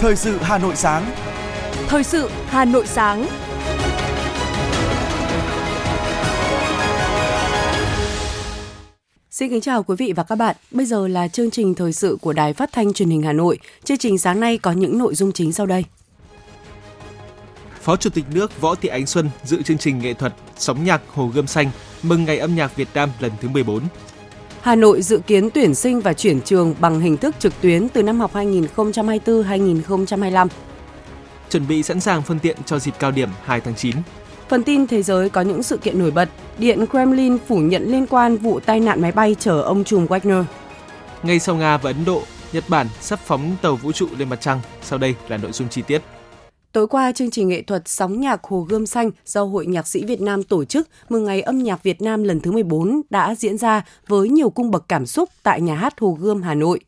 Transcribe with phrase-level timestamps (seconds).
[0.00, 1.10] Thời sự Hà Nội sáng.
[1.88, 3.26] Thời sự Hà Nội sáng.
[9.30, 10.56] Xin kính chào quý vị và các bạn.
[10.70, 13.58] Bây giờ là chương trình thời sự của Đài Phát thanh Truyền hình Hà Nội.
[13.84, 15.84] Chương trình sáng nay có những nội dung chính sau đây.
[17.80, 21.02] Phó Chủ tịch nước Võ Thị Ánh Xuân dự chương trình nghệ thuật Sóng nhạc
[21.08, 21.70] Hồ Gươm Xanh
[22.02, 23.82] mừng Ngày âm nhạc Việt Nam lần thứ 14.
[24.62, 28.02] Hà Nội dự kiến tuyển sinh và chuyển trường bằng hình thức trực tuyến từ
[28.02, 30.48] năm học 2024-2025.
[31.50, 33.96] Chuẩn bị sẵn sàng phương tiện cho dịp cao điểm 2 tháng 9.
[34.48, 36.28] Phần tin thế giới có những sự kiện nổi bật.
[36.58, 40.44] Điện Kremlin phủ nhận liên quan vụ tai nạn máy bay chở ông trùm Wagner.
[41.22, 44.40] Ngay sau Nga và Ấn Độ, Nhật Bản sắp phóng tàu vũ trụ lên mặt
[44.40, 44.60] trăng.
[44.82, 46.02] Sau đây là nội dung chi tiết.
[46.78, 50.04] Tối qua, chương trình nghệ thuật Sóng nhạc Hồ Gươm Xanh do Hội Nhạc sĩ
[50.04, 53.58] Việt Nam tổ chức mừng ngày âm nhạc Việt Nam lần thứ 14 đã diễn
[53.58, 56.80] ra với nhiều cung bậc cảm xúc tại nhà hát Hồ Gươm Hà Nội.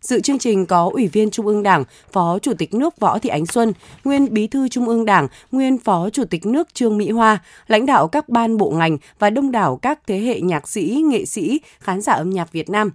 [0.00, 3.28] Dự chương trình có Ủy viên Trung ương Đảng, Phó Chủ tịch nước Võ Thị
[3.28, 3.72] Ánh Xuân,
[4.04, 7.86] nguyên Bí thư Trung ương Đảng, nguyên Phó Chủ tịch nước Trương Mỹ Hoa, lãnh
[7.86, 11.60] đạo các ban bộ ngành và đông đảo các thế hệ nhạc sĩ, nghệ sĩ,
[11.78, 12.90] khán giả âm nhạc Việt Nam.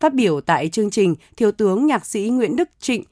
[0.00, 3.04] Phát biểu tại chương trình, Thiếu tướng Nhạc sĩ Nguyễn Đức Trịnh,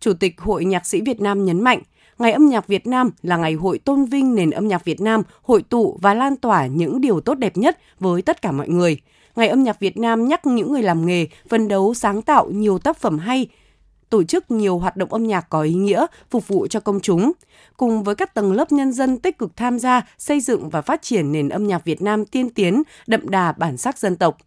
[0.00, 1.82] Chủ tịch Hội Nhạc sĩ Việt Nam nhấn mạnh,
[2.18, 5.22] Ngày âm nhạc Việt Nam là ngày hội tôn vinh nền âm nhạc Việt Nam,
[5.42, 9.00] hội tụ và lan tỏa những điều tốt đẹp nhất với tất cả mọi người.
[9.36, 12.78] Ngày âm nhạc Việt Nam nhắc những người làm nghề phấn đấu sáng tạo nhiều
[12.78, 13.48] tác phẩm hay,
[14.10, 17.32] tổ chức nhiều hoạt động âm nhạc có ý nghĩa, phục vụ cho công chúng.
[17.76, 21.02] Cùng với các tầng lớp nhân dân tích cực tham gia xây dựng và phát
[21.02, 24.38] triển nền âm nhạc Việt Nam tiên tiến, đậm đà bản sắc dân tộc.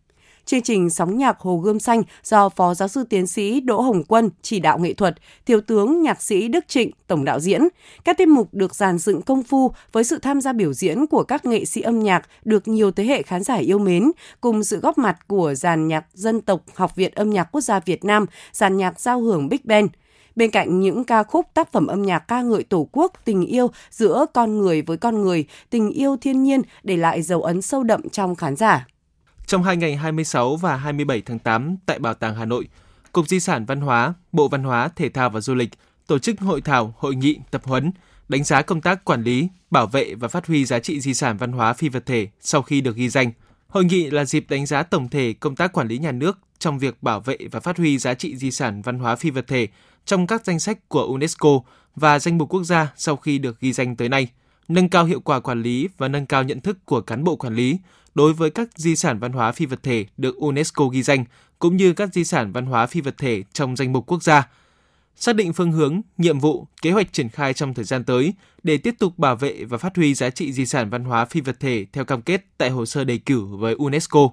[0.48, 4.04] Chương trình Sóng nhạc Hồ Gươm Xanh do Phó Giáo sư Tiến sĩ Đỗ Hồng
[4.04, 7.62] Quân chỉ đạo nghệ thuật, Thiếu tướng Nhạc sĩ Đức Trịnh tổng đạo diễn.
[8.06, 11.24] Các tiết mục được dàn dựng công phu với sự tham gia biểu diễn của
[11.24, 14.80] các nghệ sĩ âm nhạc được nhiều thế hệ khán giả yêu mến, cùng sự
[14.80, 18.26] góp mặt của dàn nhạc dân tộc Học viện Âm nhạc Quốc gia Việt Nam,
[18.52, 19.90] dàn nhạc giao hưởng Big Band.
[20.36, 23.68] Bên cạnh những ca khúc tác phẩm âm nhạc ca ngợi Tổ quốc, tình yêu
[23.90, 27.84] giữa con người với con người, tình yêu thiên nhiên để lại dấu ấn sâu
[27.84, 28.88] đậm trong khán giả.
[29.48, 32.68] Trong hai ngày 26 và 27 tháng 8 tại Bảo tàng Hà Nội,
[33.12, 35.70] Cục Di sản Văn hóa, Bộ Văn hóa, Thể thao và Du lịch
[36.08, 37.92] tổ chức hội thảo, hội nghị, tập huấn,
[38.30, 41.38] đánh giá công tác quản lý, bảo vệ và phát huy giá trị di sản
[41.38, 43.32] văn hóa phi vật thể sau khi được ghi danh.
[43.68, 46.80] Hội nghị là dịp đánh giá tổng thể công tác quản lý nhà nước trong
[46.80, 49.68] việc bảo vệ và phát huy giá trị di sản văn hóa phi vật thể
[50.06, 51.60] trong các danh sách của UNESCO
[51.96, 54.28] và danh mục quốc gia sau khi được ghi danh tới nay,
[54.68, 57.56] nâng cao hiệu quả quản lý và nâng cao nhận thức của cán bộ quản
[57.56, 57.78] lý
[58.18, 61.26] đối với các di sản văn hóa phi vật thể được UNESCO ghi danh,
[61.60, 64.50] cũng như các di sản văn hóa phi vật thể trong danh mục quốc gia.
[65.16, 68.34] Xác định phương hướng, nhiệm vụ, kế hoạch triển khai trong thời gian tới
[68.64, 71.42] để tiếp tục bảo vệ và phát huy giá trị di sản văn hóa phi
[71.42, 74.30] vật thể theo cam kết tại hồ sơ đề cử với UNESCO.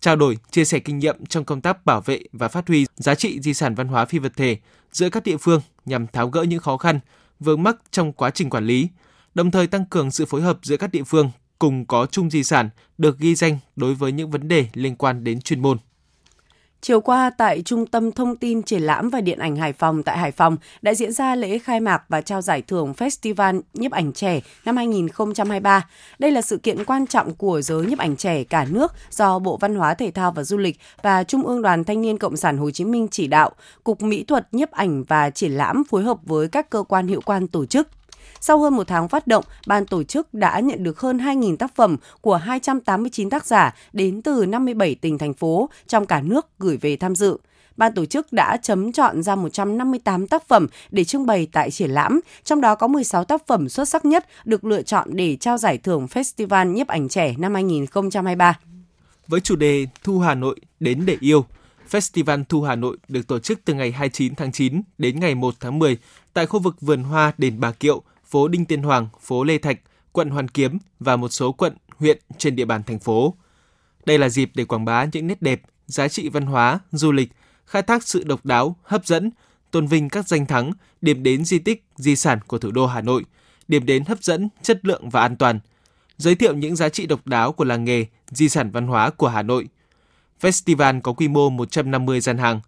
[0.00, 3.14] Trao đổi, chia sẻ kinh nghiệm trong công tác bảo vệ và phát huy giá
[3.14, 4.58] trị di sản văn hóa phi vật thể
[4.92, 7.00] giữa các địa phương nhằm tháo gỡ những khó khăn,
[7.40, 8.88] vướng mắc trong quá trình quản lý,
[9.34, 12.44] đồng thời tăng cường sự phối hợp giữa các địa phương cùng có chung di
[12.44, 15.78] sản được ghi danh đối với những vấn đề liên quan đến chuyên môn.
[16.80, 20.18] Chiều qua tại Trung tâm Thông tin Triển lãm và Điện ảnh Hải Phòng tại
[20.18, 24.12] Hải Phòng đã diễn ra lễ khai mạc và trao giải thưởng Festival nhiếp ảnh
[24.12, 25.88] trẻ năm 2023.
[26.18, 29.56] Đây là sự kiện quan trọng của giới nhiếp ảnh trẻ cả nước do Bộ
[29.56, 32.58] Văn hóa Thể thao và Du lịch và Trung ương Đoàn Thanh niên Cộng sản
[32.58, 33.50] Hồ Chí Minh chỉ đạo,
[33.84, 37.20] Cục Mỹ thuật nhiếp ảnh và triển lãm phối hợp với các cơ quan hiệu
[37.24, 37.88] quan tổ chức.
[38.46, 41.74] Sau hơn một tháng phát động, ban tổ chức đã nhận được hơn 2.000 tác
[41.74, 46.76] phẩm của 289 tác giả đến từ 57 tỉnh thành phố trong cả nước gửi
[46.76, 47.38] về tham dự.
[47.76, 51.90] Ban tổ chức đã chấm chọn ra 158 tác phẩm để trưng bày tại triển
[51.90, 55.58] lãm, trong đó có 16 tác phẩm xuất sắc nhất được lựa chọn để trao
[55.58, 58.58] giải thưởng Festival nhiếp ảnh trẻ năm 2023.
[59.26, 61.46] Với chủ đề Thu Hà Nội đến để yêu,
[61.90, 65.54] Festival Thu Hà Nội được tổ chức từ ngày 29 tháng 9 đến ngày 1
[65.60, 65.98] tháng 10
[66.32, 69.78] tại khu vực vườn hoa đền Bà Kiệu, phố Đinh Tiên Hoàng, phố Lê Thạch,
[70.12, 73.34] quận Hoàn Kiếm và một số quận, huyện trên địa bàn thành phố.
[74.06, 77.32] Đây là dịp để quảng bá những nét đẹp, giá trị văn hóa, du lịch,
[77.66, 79.30] khai thác sự độc đáo, hấp dẫn,
[79.70, 83.00] tôn vinh các danh thắng, điểm đến di tích, di sản của thủ đô Hà
[83.00, 83.24] Nội,
[83.68, 85.60] điểm đến hấp dẫn, chất lượng và an toàn,
[86.18, 89.28] giới thiệu những giá trị độc đáo của làng nghề, di sản văn hóa của
[89.28, 89.68] Hà Nội.
[90.40, 92.60] Festival có quy mô 150 gian hàng,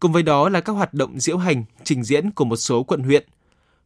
[0.00, 3.02] cùng với đó là các hoạt động diễu hành, trình diễn của một số quận
[3.02, 3.28] huyện,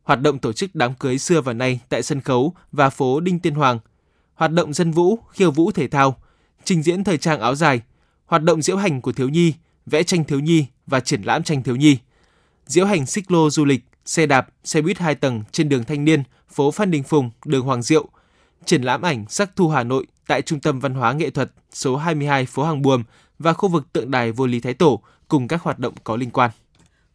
[0.08, 3.38] hoạt động tổ chức đám cưới xưa và nay tại sân khấu và phố Đinh
[3.38, 3.78] Tiên Hoàng,
[4.34, 6.16] hoạt động dân vũ, khiêu vũ thể thao,
[6.64, 7.80] trình diễn thời trang áo dài,
[8.26, 9.54] hoạt động diễu hành của thiếu nhi,
[9.86, 11.98] vẽ tranh thiếu nhi và triển lãm tranh thiếu nhi.
[12.66, 16.04] Diễu hành xích lô du lịch, xe đạp, xe buýt hai tầng trên đường Thanh
[16.04, 18.08] Niên, phố Phan Đình Phùng, đường Hoàng Diệu,
[18.64, 21.96] triển lãm ảnh sắc thu Hà Nội tại Trung tâm Văn hóa Nghệ thuật số
[21.96, 23.02] 22 phố Hàng Buồm
[23.38, 26.30] và khu vực tượng đài Vô Lý Thái Tổ cùng các hoạt động có liên
[26.30, 26.50] quan.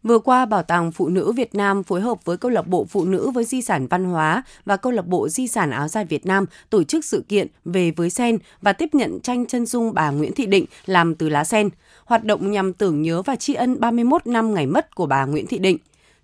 [0.03, 3.05] Vừa qua, Bảo tàng Phụ nữ Việt Nam phối hợp với Câu lạc bộ Phụ
[3.05, 6.25] nữ với di sản văn hóa và Câu lạc bộ Di sản áo dài Việt
[6.25, 10.09] Nam tổ chức sự kiện về với sen và tiếp nhận tranh chân dung bà
[10.09, 11.69] Nguyễn Thị Định làm từ lá sen.
[12.05, 15.47] Hoạt động nhằm tưởng nhớ và tri ân 31 năm ngày mất của bà Nguyễn
[15.47, 15.77] Thị Định.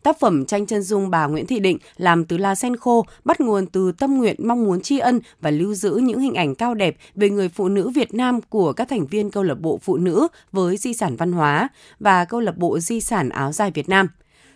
[0.03, 3.41] Tác phẩm tranh chân dung bà Nguyễn Thị Định làm từ lá sen khô bắt
[3.41, 6.73] nguồn từ tâm nguyện mong muốn tri ân và lưu giữ những hình ảnh cao
[6.73, 9.97] đẹp về người phụ nữ Việt Nam của các thành viên câu lạc bộ phụ
[9.97, 11.69] nữ với di sản văn hóa
[11.99, 14.07] và câu lạc bộ di sản áo dài Việt Nam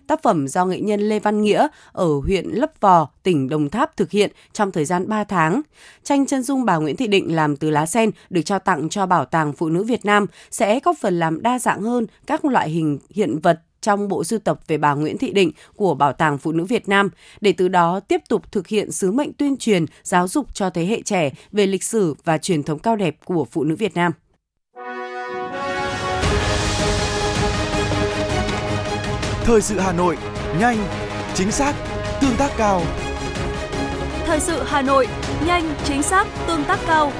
[0.08, 3.98] tác phẩm do nghệ nhân Lê Văn Nghĩa ở huyện Lấp Vò, tỉnh Đồng Tháp
[3.98, 5.62] thực hiện trong thời gian 3 tháng.
[6.04, 9.06] Tranh chân dung bà Nguyễn Thị Định làm từ lá sen được trao tặng cho
[9.06, 12.70] Bảo tàng Phụ nữ Việt Nam sẽ góp phần làm đa dạng hơn các loại
[12.70, 16.38] hình hiện vật trong bộ sưu tập về bà Nguyễn Thị Định của Bảo tàng
[16.38, 17.10] Phụ nữ Việt Nam
[17.42, 20.86] để từ đó tiếp tục thực hiện sứ mệnh tuyên truyền, giáo dục cho thế
[20.86, 24.12] hệ trẻ về lịch sử và truyền thống cao đẹp của phụ nữ Việt Nam.
[29.44, 30.18] Thời sự Hà Nội,
[30.60, 30.78] nhanh,
[31.34, 31.76] chính xác,
[32.22, 32.82] tương tác cao.
[34.26, 35.08] Thời sự Hà Nội,
[35.46, 37.12] nhanh, chính xác, tương tác cao.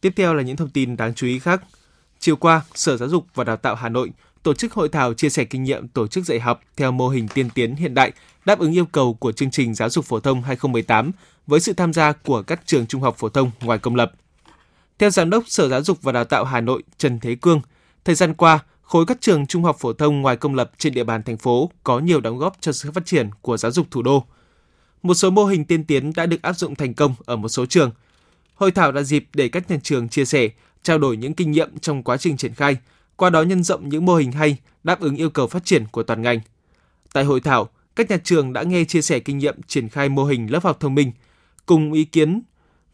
[0.00, 1.62] Tiếp theo là những thông tin đáng chú ý khác.
[2.18, 4.10] Chiều qua, Sở Giáo dục và Đào tạo Hà Nội
[4.42, 7.28] tổ chức hội thảo chia sẻ kinh nghiệm tổ chức dạy học theo mô hình
[7.28, 8.12] tiên tiến hiện đại,
[8.44, 11.10] đáp ứng yêu cầu của chương trình giáo dục phổ thông 2018
[11.46, 14.12] với sự tham gia của các trường trung học phổ thông ngoài công lập.
[14.98, 17.60] Theo Giám đốc Sở Giáo dục và Đào tạo Hà Nội Trần Thế Cương,
[18.04, 21.04] thời gian qua, khối các trường trung học phổ thông ngoài công lập trên địa
[21.04, 24.02] bàn thành phố có nhiều đóng góp cho sự phát triển của giáo dục thủ
[24.02, 24.24] đô.
[25.02, 27.66] Một số mô hình tiên tiến đã được áp dụng thành công ở một số
[27.66, 27.90] trường–
[28.58, 30.48] Hội thảo là dịp để các nhà trường chia sẻ,
[30.82, 32.76] trao đổi những kinh nghiệm trong quá trình triển khai,
[33.16, 36.02] qua đó nhân rộng những mô hình hay đáp ứng yêu cầu phát triển của
[36.02, 36.40] toàn ngành.
[37.12, 40.24] Tại hội thảo, các nhà trường đã nghe chia sẻ kinh nghiệm triển khai mô
[40.24, 41.12] hình lớp học thông minh,
[41.66, 42.42] cùng ý kiến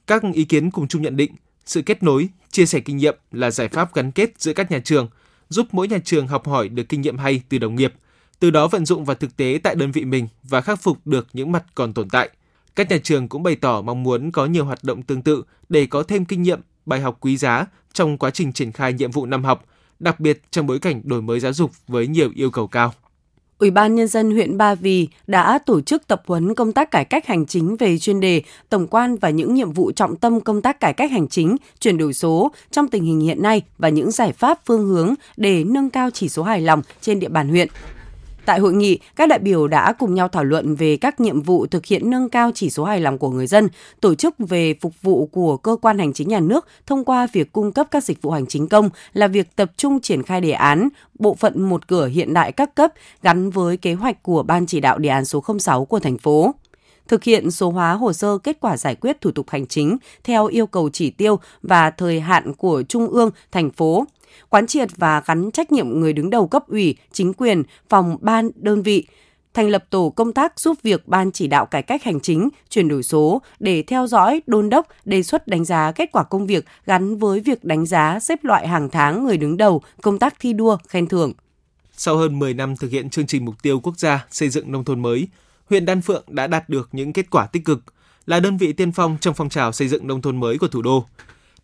[0.06, 1.32] các ý kiến cùng chung nhận định
[1.64, 4.80] sự kết nối, chia sẻ kinh nghiệm là giải pháp gắn kết giữa các nhà
[4.84, 5.08] trường,
[5.48, 7.94] giúp mỗi nhà trường học hỏi được kinh nghiệm hay từ đồng nghiệp,
[8.40, 11.26] từ đó vận dụng vào thực tế tại đơn vị mình và khắc phục được
[11.32, 12.30] những mặt còn tồn tại–
[12.76, 15.86] các nhà trường cũng bày tỏ mong muốn có nhiều hoạt động tương tự để
[15.86, 19.26] có thêm kinh nghiệm, bài học quý giá trong quá trình triển khai nhiệm vụ
[19.26, 19.64] năm học,
[19.98, 22.92] đặc biệt trong bối cảnh đổi mới giáo dục với nhiều yêu cầu cao.
[23.58, 27.04] Ủy ban Nhân dân huyện Ba Vì đã tổ chức tập huấn công tác cải
[27.04, 30.62] cách hành chính về chuyên đề tổng quan và những nhiệm vụ trọng tâm công
[30.62, 34.10] tác cải cách hành chính, chuyển đổi số trong tình hình hiện nay và những
[34.10, 37.68] giải pháp phương hướng để nâng cao chỉ số hài lòng trên địa bàn huyện.
[38.44, 41.66] Tại hội nghị, các đại biểu đã cùng nhau thảo luận về các nhiệm vụ
[41.66, 43.68] thực hiện nâng cao chỉ số hài lòng của người dân,
[44.00, 47.52] tổ chức về phục vụ của cơ quan hành chính nhà nước thông qua việc
[47.52, 50.50] cung cấp các dịch vụ hành chính công là việc tập trung triển khai đề
[50.50, 50.88] án
[51.18, 52.92] bộ phận một cửa hiện đại các cấp
[53.22, 56.54] gắn với kế hoạch của Ban chỉ đạo đề án số 06 của thành phố.
[57.08, 60.46] Thực hiện số hóa hồ sơ kết quả giải quyết thủ tục hành chính theo
[60.46, 64.04] yêu cầu chỉ tiêu và thời hạn của Trung ương, thành phố,
[64.48, 68.50] quán triệt và gắn trách nhiệm người đứng đầu cấp ủy, chính quyền, phòng ban,
[68.54, 69.06] đơn vị,
[69.54, 72.88] thành lập tổ công tác giúp việc Ban chỉ đạo cải cách hành chính, chuyển
[72.88, 76.64] đổi số để theo dõi, đôn đốc, đề xuất đánh giá kết quả công việc
[76.86, 80.52] gắn với việc đánh giá xếp loại hàng tháng người đứng đầu, công tác thi
[80.52, 81.32] đua, khen thưởng.
[81.96, 84.84] Sau hơn 10 năm thực hiện chương trình mục tiêu quốc gia xây dựng nông
[84.84, 85.28] thôn mới,
[85.70, 87.82] huyện Đan Phượng đã đạt được những kết quả tích cực,
[88.26, 90.82] là đơn vị tiên phong trong phong trào xây dựng nông thôn mới của thủ
[90.82, 91.04] đô.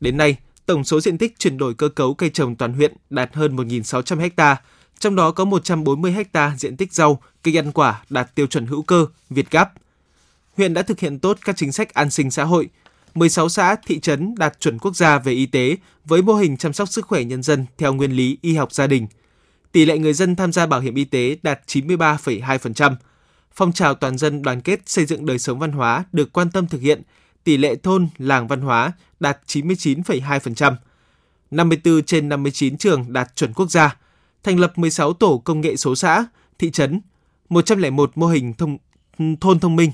[0.00, 0.36] Đến nay,
[0.70, 4.30] tổng số diện tích chuyển đổi cơ cấu cây trồng toàn huyện đạt hơn 1.600
[4.36, 4.56] ha,
[4.98, 8.82] trong đó có 140 ha diện tích rau, cây ăn quả đạt tiêu chuẩn hữu
[8.82, 9.72] cơ, Việt Gáp.
[10.56, 12.68] Huyện đã thực hiện tốt các chính sách an sinh xã hội,
[13.14, 16.72] 16 xã, thị trấn đạt chuẩn quốc gia về y tế với mô hình chăm
[16.72, 19.06] sóc sức khỏe nhân dân theo nguyên lý y học gia đình.
[19.72, 22.94] Tỷ lệ người dân tham gia bảo hiểm y tế đạt 93,2%.
[23.54, 26.66] Phong trào toàn dân đoàn kết xây dựng đời sống văn hóa được quan tâm
[26.66, 27.02] thực hiện,
[27.44, 30.74] tỷ lệ thôn, làng văn hóa đạt 99,2%.
[31.50, 33.96] 54 trên 59 trường đạt chuẩn quốc gia,
[34.42, 36.24] thành lập 16 tổ công nghệ số xã,
[36.58, 37.00] thị trấn,
[37.48, 38.78] 101 mô hình thông,
[39.40, 39.92] thôn thông minh.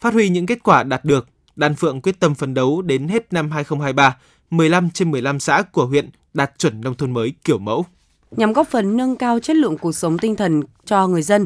[0.00, 3.32] Phát huy những kết quả đạt được, Đan Phượng quyết tâm phấn đấu đến hết
[3.32, 4.16] năm 2023,
[4.50, 7.84] 15 trên 15 xã của huyện đạt chuẩn nông thôn mới kiểu mẫu.
[8.30, 11.44] Nhằm góp phần nâng cao chất lượng cuộc sống tinh thần cho người dân,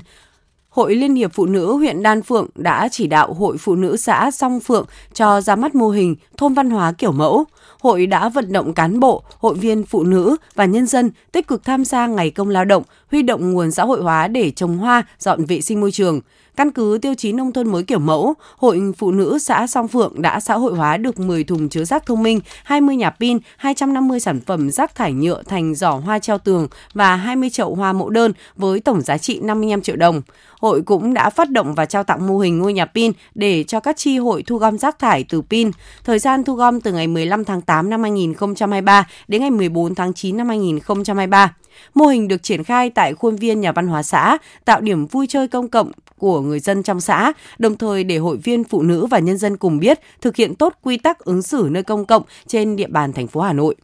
[0.68, 4.30] Hội Liên hiệp Phụ nữ huyện Đan Phượng đã chỉ đạo Hội Phụ nữ xã
[4.30, 7.44] Song Phượng cho ra mắt mô hình thôn văn hóa kiểu mẫu.
[7.80, 11.64] Hội đã vận động cán bộ, hội viên phụ nữ và nhân dân tích cực
[11.64, 15.02] tham gia ngày công lao động, huy động nguồn xã hội hóa để trồng hoa,
[15.18, 16.20] dọn vệ sinh môi trường.
[16.58, 20.22] Căn cứ tiêu chí nông thôn mới kiểu mẫu, Hội Phụ nữ xã Song Phượng
[20.22, 24.20] đã xã hội hóa được 10 thùng chứa rác thông minh, 20 nhà pin, 250
[24.20, 28.10] sản phẩm rác thải nhựa thành giỏ hoa treo tường và 20 chậu hoa mẫu
[28.10, 30.22] đơn với tổng giá trị 55 triệu đồng.
[30.60, 33.80] Hội cũng đã phát động và trao tặng mô hình ngôi nhà pin để cho
[33.80, 35.70] các chi hội thu gom rác thải từ pin.
[36.04, 40.14] Thời gian thu gom từ ngày 15 tháng 8 năm 2023 đến ngày 14 tháng
[40.14, 41.54] 9 năm 2023.
[41.94, 45.26] Mô hình được triển khai tại khuôn viên nhà văn hóa xã, tạo điểm vui
[45.26, 49.06] chơi công cộng của người dân trong xã, đồng thời để hội viên phụ nữ
[49.06, 52.22] và nhân dân cùng biết thực hiện tốt quy tắc ứng xử nơi công cộng
[52.46, 53.74] trên địa bàn thành phố Hà Nội.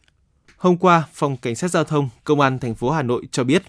[0.57, 3.63] Hôm qua, Phòng Cảnh sát Giao thông Công an thành phố Hà Nội cho biết,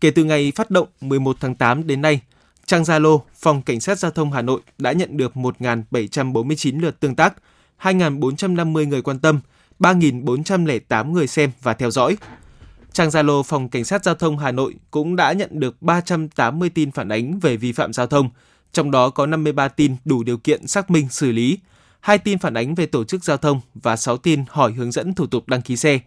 [0.00, 2.20] kể từ ngày phát động 11 tháng 8 đến nay,
[2.66, 7.14] trang Zalo Phòng Cảnh sát Giao thông Hà Nội đã nhận được 1.749 lượt tương
[7.14, 7.34] tác,
[7.84, 9.40] 2.450 người quan tâm,
[9.80, 12.16] 3.408 người xem và theo dõi.
[12.92, 16.90] Trang Zalo Phòng Cảnh sát Giao thông Hà Nội cũng đã nhận được 380 tin
[16.90, 18.30] phản ánh về vi phạm giao thông,
[18.72, 21.58] trong đó có 53 tin đủ điều kiện xác minh xử lý,
[22.00, 25.14] 2 tin phản ánh về tổ chức giao thông và 6 tin hỏi hướng dẫn
[25.14, 26.00] thủ tục đăng ký xe.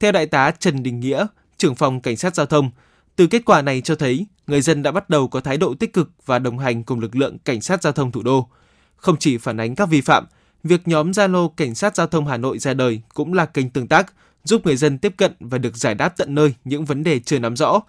[0.00, 1.26] Theo Đại tá Trần Đình Nghĩa,
[1.56, 2.70] trưởng phòng Cảnh sát Giao thông,
[3.16, 5.92] từ kết quả này cho thấy người dân đã bắt đầu có thái độ tích
[5.92, 8.48] cực và đồng hành cùng lực lượng Cảnh sát Giao thông thủ đô.
[8.96, 10.26] Không chỉ phản ánh các vi phạm,
[10.68, 13.88] việc nhóm Zalo Cảnh sát Giao thông Hà Nội ra đời cũng là kênh tương
[13.88, 14.12] tác,
[14.44, 17.38] giúp người dân tiếp cận và được giải đáp tận nơi những vấn đề chưa
[17.38, 17.80] nắm rõ.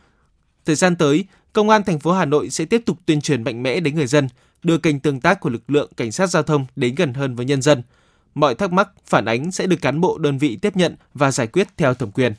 [0.66, 3.64] Thời gian tới, Công an thành phố Hà Nội sẽ tiếp tục tuyên truyền mạnh
[3.64, 4.30] mẽ đến người dân,
[4.64, 7.46] đưa kênh tương tác của lực lượng cảnh sát giao thông đến gần hơn với
[7.46, 7.84] nhân dân.
[8.36, 11.48] Mọi thắc mắc, phản ánh sẽ được cán bộ đơn vị tiếp nhận và giải
[11.48, 12.34] quyết theo thẩm quyền.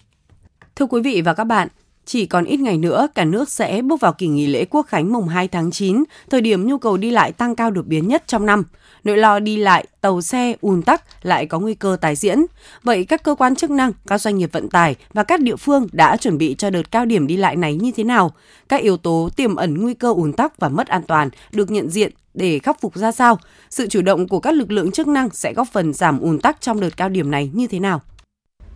[0.76, 1.68] Thưa quý vị và các bạn,
[2.04, 5.12] chỉ còn ít ngày nữa, cả nước sẽ bước vào kỳ nghỉ lễ Quốc khánh
[5.12, 8.22] mùng 2 tháng 9, thời điểm nhu cầu đi lại tăng cao đột biến nhất
[8.26, 8.64] trong năm.
[9.04, 12.44] Nỗi lo đi lại, tàu xe, ùn tắc lại có nguy cơ tái diễn.
[12.82, 15.86] Vậy các cơ quan chức năng, các doanh nghiệp vận tải và các địa phương
[15.92, 18.32] đã chuẩn bị cho đợt cao điểm đi lại này như thế nào?
[18.68, 21.90] Các yếu tố tiềm ẩn nguy cơ ùn tắc và mất an toàn được nhận
[21.90, 23.38] diện để khắc phục ra sao?
[23.70, 26.60] Sự chủ động của các lực lượng chức năng sẽ góp phần giảm ùn tắc
[26.60, 28.00] trong đợt cao điểm này như thế nào?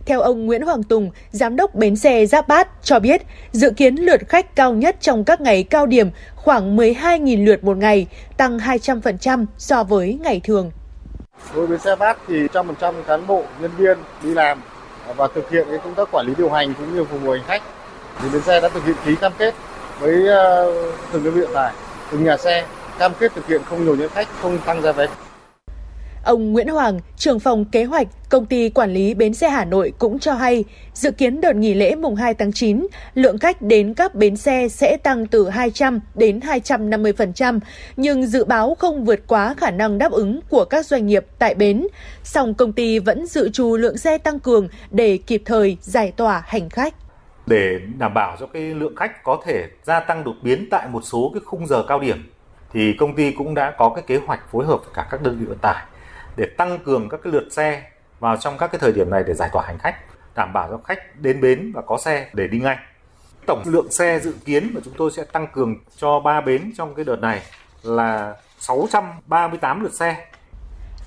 [0.05, 3.21] Theo ông Nguyễn Hoàng Tùng, giám đốc bến xe Giáp Bát cho biết,
[3.51, 7.77] dự kiến lượt khách cao nhất trong các ngày cao điểm khoảng 12.000 lượt một
[7.77, 8.07] ngày,
[8.37, 10.71] tăng 200% so với ngày thường.
[11.55, 14.61] Đối với xe Bát thì 100% cán bộ, nhân viên đi làm
[15.15, 17.43] và thực hiện cái công tác quản lý điều hành cũng như phục vụ hành
[17.47, 17.61] khách.
[18.21, 19.53] Thì bến xe đã thực hiện ký cam kết
[19.99, 20.73] với ờ,
[21.11, 21.73] từng đơn vị vận tải,
[22.11, 22.65] từng nhà xe
[22.99, 25.07] cam kết thực hiện không nhồi nhét khách, không tăng giá vé.
[26.25, 29.93] Ông Nguyễn Hoàng, trưởng phòng kế hoạch, công ty quản lý bến xe Hà Nội
[29.99, 30.63] cũng cho hay,
[30.93, 34.67] dự kiến đợt nghỉ lễ mùng 2 tháng 9, lượng khách đến các bến xe
[34.67, 37.59] sẽ tăng từ 200 đến 250%,
[37.97, 41.55] nhưng dự báo không vượt quá khả năng đáp ứng của các doanh nghiệp tại
[41.55, 41.87] bến.
[42.23, 46.43] Song công ty vẫn dự trù lượng xe tăng cường để kịp thời giải tỏa
[46.47, 46.93] hành khách
[47.47, 51.01] để đảm bảo cho cái lượng khách có thể gia tăng đột biến tại một
[51.03, 52.31] số cái khung giờ cao điểm
[52.73, 55.37] thì công ty cũng đã có cái kế hoạch phối hợp với cả các đơn
[55.39, 55.85] vị vận tải
[56.35, 57.83] để tăng cường các cái lượt xe
[58.19, 59.95] vào trong các cái thời điểm này để giải tỏa hành khách,
[60.35, 62.77] đảm bảo cho khách đến bến và có xe để đi ngay.
[63.47, 66.95] Tổng lượng xe dự kiến mà chúng tôi sẽ tăng cường cho ba bến trong
[66.95, 67.41] cái đợt này
[67.83, 70.27] là 638 lượt xe.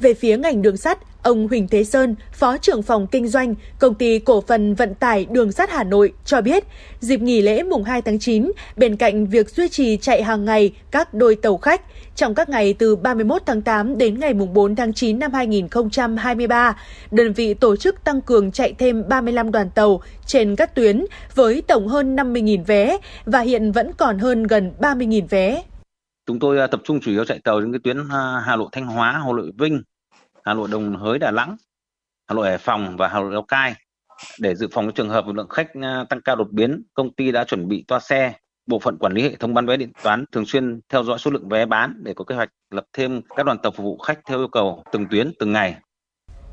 [0.00, 3.95] Về phía ngành đường sắt, Ông Huỳnh Thế Sơn, Phó trưởng phòng kinh doanh, Công
[3.95, 6.64] ty Cổ phần Vận tải Đường sắt Hà Nội cho biết,
[7.00, 10.73] dịp nghỉ lễ mùng 2 tháng 9, bên cạnh việc duy trì chạy hàng ngày
[10.90, 11.83] các đôi tàu khách,
[12.17, 16.76] trong các ngày từ 31 tháng 8 đến ngày mùng 4 tháng 9 năm 2023,
[17.11, 21.62] đơn vị tổ chức tăng cường chạy thêm 35 đoàn tàu trên các tuyến với
[21.67, 25.62] tổng hơn 50.000 vé và hiện vẫn còn hơn gần 30.000 vé.
[26.29, 28.69] Chúng tôi à, tập trung chủ yếu chạy tàu trên cái tuyến à, Hà Nội
[28.73, 29.83] Thanh Hóa, Hà Nội Vinh,
[30.45, 31.57] Hà Nội Đồng Hới Đà Nẵng,
[32.29, 33.75] Hà Nội Hải Phòng và Hà Nội Lào Cai.
[34.41, 37.45] Để dự phòng trường hợp lượng khách à, tăng cao đột biến, công ty đã
[37.45, 38.33] chuẩn bị toa xe,
[38.67, 41.31] bộ phận quản lý hệ thống bán vé điện toán thường xuyên theo dõi số
[41.31, 44.21] lượng vé bán để có kế hoạch lập thêm các đoàn tàu phục vụ khách
[44.27, 45.77] theo yêu cầu từng tuyến từng ngày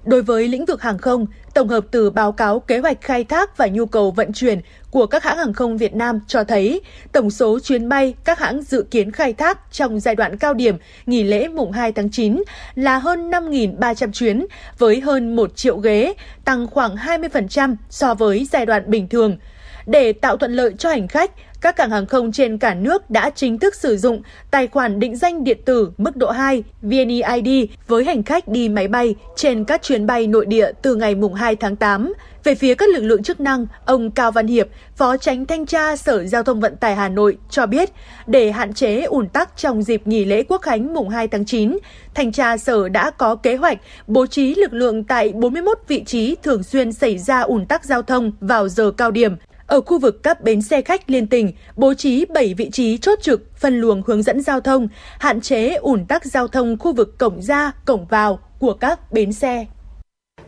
[0.05, 3.57] Đối với lĩnh vực hàng không, tổng hợp từ báo cáo kế hoạch khai thác
[3.57, 6.81] và nhu cầu vận chuyển của các hãng hàng không Việt Nam cho thấy
[7.11, 10.77] tổng số chuyến bay các hãng dự kiến khai thác trong giai đoạn cao điểm
[11.05, 12.43] nghỉ lễ mùng 2 tháng 9
[12.75, 14.45] là hơn 5.300 chuyến
[14.77, 16.13] với hơn 1 triệu ghế,
[16.45, 19.37] tăng khoảng 20% so với giai đoạn bình thường.
[19.85, 23.29] Để tạo thuận lợi cho hành khách, các cảng hàng không trên cả nước đã
[23.29, 27.49] chính thức sử dụng tài khoản định danh điện tử mức độ 2 VNeID
[27.87, 31.55] với hành khách đi máy bay trên các chuyến bay nội địa từ ngày 2
[31.55, 32.13] tháng 8.
[32.43, 35.95] Về phía các lực lượng chức năng, ông Cao Văn Hiệp, Phó Tránh Thanh tra
[35.95, 37.89] Sở Giao thông Vận tải Hà Nội cho biết,
[38.27, 41.77] để hạn chế ùn tắc trong dịp nghỉ lễ Quốc khánh mùng 2 tháng 9,
[42.13, 43.77] Thanh tra Sở đã có kế hoạch
[44.07, 48.01] bố trí lực lượng tại 41 vị trí thường xuyên xảy ra ùn tắc giao
[48.01, 49.35] thông vào giờ cao điểm.
[49.67, 53.19] Ở khu vực các bến xe khách liên tỉnh, bố trí 7 vị trí chốt
[53.21, 54.87] trực, phân luồng hướng dẫn giao thông,
[55.19, 59.33] hạn chế ùn tắc giao thông khu vực cổng ra, cổng vào của các bến
[59.33, 59.65] xe.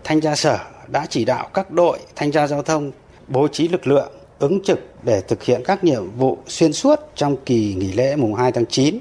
[0.03, 2.91] Thanh tra Sở đã chỉ đạo các đội thanh tra giao thông
[3.27, 7.35] bố trí lực lượng ứng trực để thực hiện các nhiệm vụ xuyên suốt trong
[7.45, 8.99] kỳ nghỉ lễ mùng 2 tháng 9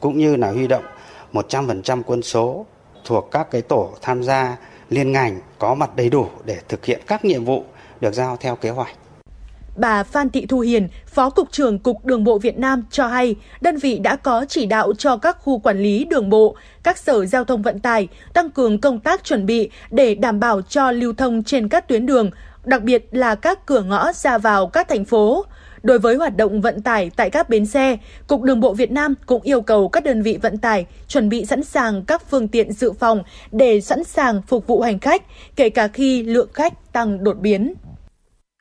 [0.00, 0.84] cũng như là huy động
[1.32, 2.66] 100% quân số
[3.04, 4.56] thuộc các cái tổ tham gia
[4.90, 7.64] liên ngành có mặt đầy đủ để thực hiện các nhiệm vụ
[8.00, 8.96] được giao theo kế hoạch.
[9.76, 13.36] Bà Phan Thị Thu Hiền, Phó Cục trưởng Cục Đường bộ Việt Nam cho hay,
[13.60, 17.26] đơn vị đã có chỉ đạo cho các khu quản lý đường bộ, các sở
[17.26, 21.12] giao thông vận tải tăng cường công tác chuẩn bị để đảm bảo cho lưu
[21.12, 22.30] thông trên các tuyến đường,
[22.64, 25.44] đặc biệt là các cửa ngõ ra vào các thành phố.
[25.82, 29.14] Đối với hoạt động vận tải tại các bến xe, Cục Đường bộ Việt Nam
[29.26, 32.72] cũng yêu cầu các đơn vị vận tải chuẩn bị sẵn sàng các phương tiện
[32.72, 35.22] dự phòng để sẵn sàng phục vụ hành khách,
[35.56, 37.74] kể cả khi lượng khách tăng đột biến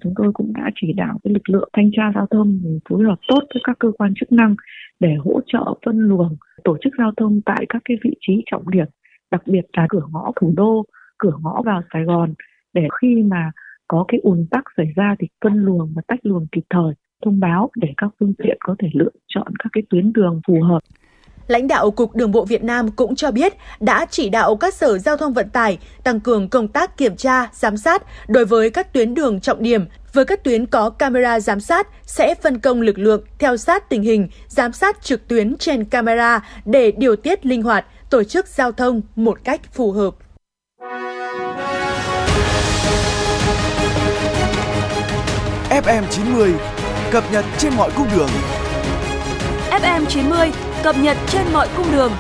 [0.04, 3.20] chúng tôi cũng đã chỉ đạo cái lực lượng thanh tra giao thông phối hợp
[3.28, 4.56] tốt với các cơ quan chức năng
[5.00, 8.70] để hỗ trợ phân luồng, tổ chức giao thông tại các cái vị trí trọng
[8.70, 8.86] điểm,
[9.32, 10.86] đặc biệt là cửa ngõ thủ đô,
[11.18, 12.34] cửa ngõ vào Sài Gòn,
[12.74, 13.52] để khi mà
[13.88, 16.94] có cái ùn tắc xảy ra thì phân luồng và tách luồng kịp thời,
[17.26, 20.62] thông báo để các phương tiện có thể lựa chọn các cái tuyến đường phù
[20.62, 20.80] hợp.
[21.48, 24.98] Lãnh đạo Cục Đường bộ Việt Nam cũng cho biết đã chỉ đạo các sở
[24.98, 28.94] giao thông vận tải tăng cường công tác kiểm tra, giám sát đối với các
[28.94, 29.86] tuyến đường trọng điểm.
[30.14, 34.04] Với các tuyến có camera giám sát sẽ phân công lực lượng theo sát tình
[34.04, 38.72] hình, giám sát trực tuyến trên camera để điều tiết linh hoạt, tổ chức giao
[38.72, 40.14] thông một cách phù hợp.
[45.70, 46.54] FM 90
[47.12, 48.30] cập nhật trên mọi cung đường.
[49.72, 50.52] FM 90
[50.84, 52.12] cập nhật trên mọi cung đường.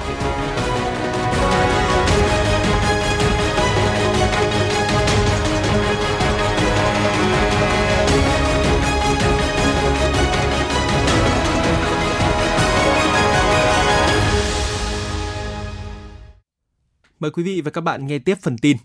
[17.19, 18.77] Mời quý vị và các bạn nghe tiếp phần tin.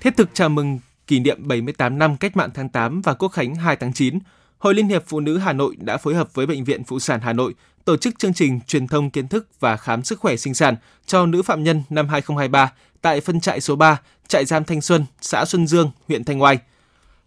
[0.00, 3.54] Thiết thực chào mừng kỷ niệm 78 năm Cách mạng tháng 8 và Quốc khánh
[3.54, 4.18] 2 tháng 9,
[4.60, 7.20] Hội Liên hiệp Phụ nữ Hà Nội đã phối hợp với Bệnh viện Phụ sản
[7.20, 7.54] Hà Nội
[7.84, 11.26] tổ chức chương trình truyền thông kiến thức và khám sức khỏe sinh sản cho
[11.26, 15.44] nữ phạm nhân năm 2023 tại phân trại số 3, trại giam Thanh Xuân, xã
[15.44, 16.58] Xuân Dương, huyện Thanh Oai.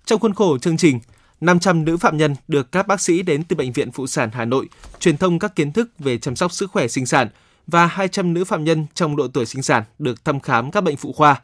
[0.06, 1.00] Trong khuôn khổ chương trình,
[1.42, 4.46] 500 nữ phạm nhân được các bác sĩ đến từ Bệnh viện Phụ sản Hà
[4.46, 7.28] Nội truyền thông các kiến thức về chăm sóc sức khỏe sinh sản
[7.68, 10.98] và 200 nữ phạm nhân trong độ tuổi sinh sản được thăm khám các bệnh
[10.98, 11.42] phụ khoa.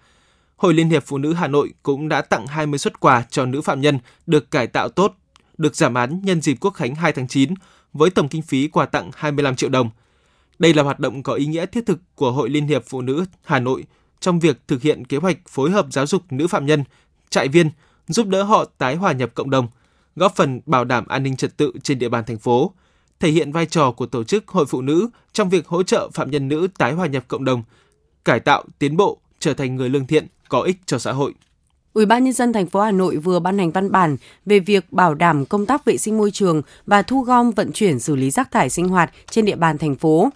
[0.56, 3.62] Hội Liên hiệp Phụ nữ Hà Nội cũng đã tặng 20 xuất quà cho nữ
[3.62, 5.16] phạm nhân được cải tạo tốt,
[5.60, 7.54] được giảm án nhân dịp Quốc khánh 2 tháng 9
[7.94, 9.90] với tổng kinh phí quà tặng 25 triệu đồng.
[10.60, 13.26] Đây là hoạt động có ý nghĩa thiết thực của Hội Liên hiệp Phụ nữ
[13.44, 13.84] Hà Nội
[14.20, 16.84] trong việc thực hiện kế hoạch phối hợp giáo dục nữ phạm nhân,
[17.30, 17.70] trại viên,
[18.08, 19.68] giúp đỡ họ tái hòa nhập cộng đồng,
[20.16, 22.74] góp phần bảo đảm an ninh trật tự trên địa bàn thành phố,
[23.20, 26.32] thể hiện vai trò của tổ chức hội phụ nữ trong việc hỗ trợ phạm
[26.32, 27.64] nhân nữ tái hòa nhập cộng đồng,
[28.26, 31.34] cải tạo, tiến bộ, trở thành người lương thiện, có ích cho xã hội.
[31.94, 34.94] Ủy ban nhân dân thành phố Hà Nội vừa ban hành văn bản về việc
[34.94, 38.32] bảo đảm công tác vệ sinh môi trường và thu gom vận chuyển xử lý
[38.32, 40.30] rác thải sinh hoạt trên địa bàn thành phố.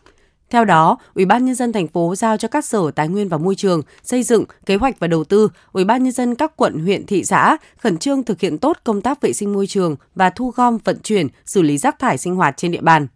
[0.50, 3.38] Theo đó, Ủy ban nhân dân thành phố giao cho các sở tài nguyên và
[3.38, 6.80] môi trường xây dựng kế hoạch và đầu tư, Ủy ban nhân dân các quận,
[6.80, 10.30] huyện, thị xã khẩn trương thực hiện tốt công tác vệ sinh môi trường và
[10.30, 13.08] thu gom vận chuyển xử lý rác thải sinh hoạt trên địa bàn.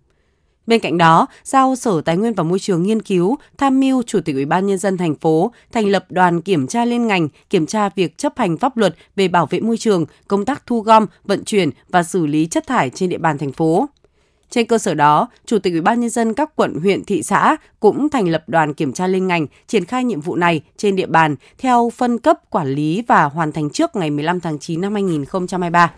[0.68, 4.20] Bên cạnh đó, giao Sở Tài nguyên và Môi trường nghiên cứu, tham mưu Chủ
[4.22, 7.66] tịch Ủy ban nhân dân thành phố thành lập đoàn kiểm tra liên ngành, kiểm
[7.66, 11.06] tra việc chấp hành pháp luật về bảo vệ môi trường, công tác thu gom,
[11.24, 13.90] vận chuyển và xử lý chất thải trên địa bàn thành phố.
[14.50, 17.58] Trên cơ sở đó, Chủ tịch Ủy ban nhân dân các quận, huyện, thị xã
[17.80, 21.06] cũng thành lập đoàn kiểm tra liên ngành triển khai nhiệm vụ này trên địa
[21.06, 24.94] bàn theo phân cấp quản lý và hoàn thành trước ngày 15 tháng 9 năm
[24.94, 25.92] 2023.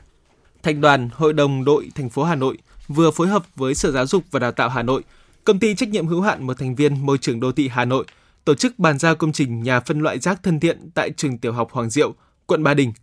[0.64, 2.58] Thành đoàn Hội đồng đội thành phố Hà Nội
[2.90, 5.04] vừa phối hợp với Sở Giáo dục và Đào tạo Hà Nội,
[5.44, 8.06] công ty trách nhiệm hữu hạn một thành viên môi trường đô thị Hà Nội
[8.46, 11.54] tổ chức bàn giao công trình nhà phân loại rác thân thiện tại trường tiểu
[11.54, 12.14] học Hoàng Diệu,
[12.46, 12.94] quận Ba Đình,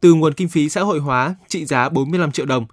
[0.00, 2.66] từ nguồn kinh phí xã hội hóa trị giá 45 triệu đồng.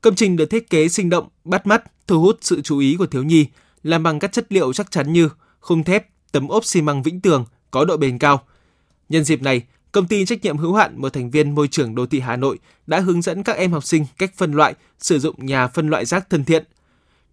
[0.00, 3.06] Công trình được thiết kế sinh động, bắt mắt, thu hút sự chú ý của
[3.06, 3.46] thiếu nhi,
[3.82, 5.28] làm bằng các chất liệu chắc chắn như
[5.60, 8.42] khung thép, tấm ốp xi măng vĩnh tường có độ bền cao.
[9.08, 9.62] Nhân dịp này,
[9.94, 12.58] Công ty trách nhiệm hữu hạn một thành viên môi trường đô thị Hà Nội
[12.86, 16.04] đã hướng dẫn các em học sinh cách phân loại, sử dụng nhà phân loại
[16.04, 16.64] rác thân thiện.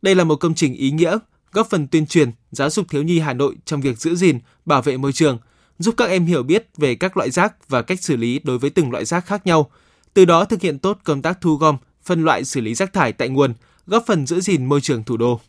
[0.02, 1.18] Đây là một công trình ý nghĩa,
[1.52, 4.82] góp phần tuyên truyền, giáo dục thiếu nhi Hà Nội trong việc giữ gìn, bảo
[4.82, 5.38] vệ môi trường,
[5.80, 8.70] giúp các em hiểu biết về các loại rác và cách xử lý đối với
[8.70, 9.72] từng loại rác khác nhau.
[10.14, 13.14] Từ đó thực hiện tốt công tác thu gom, phân loại xử lý rác thải
[13.14, 13.54] tại nguồn,
[13.88, 15.40] góp phần giữ gìn môi trường thủ đô.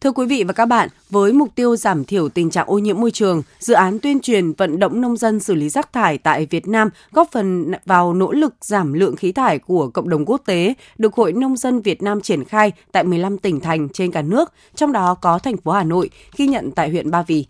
[0.00, 3.00] Thưa quý vị và các bạn, với mục tiêu giảm thiểu tình trạng ô nhiễm
[3.00, 6.46] môi trường, dự án tuyên truyền vận động nông dân xử lý rác thải tại
[6.46, 10.42] Việt Nam góp phần vào nỗ lực giảm lượng khí thải của cộng đồng quốc
[10.46, 14.22] tế được Hội Nông dân Việt Nam triển khai tại 15 tỉnh thành trên cả
[14.22, 17.46] nước, trong đó có thành phố Hà Nội, ghi nhận tại huyện Ba Vì.